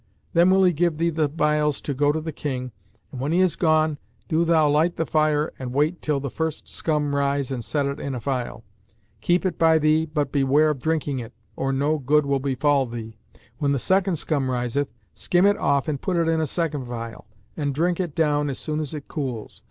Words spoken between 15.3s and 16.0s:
it off